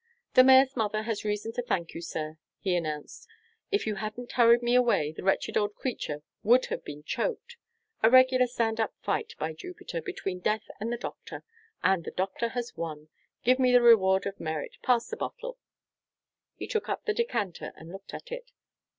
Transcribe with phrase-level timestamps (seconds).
[0.33, 3.27] "The Mayor's mother has reason to thank you, sir," he announced.
[3.69, 7.57] "If you hadn't hurried me away, the wretched old creature would have been choked.
[8.01, 11.43] A regular stand up fight, by Jupiter, between death and the doctor!
[11.83, 13.09] and the doctor has won!
[13.43, 14.77] Give me the reward of merit.
[14.81, 15.59] Pass the bottle."
[16.55, 18.51] He took up the decanter, and looked at it.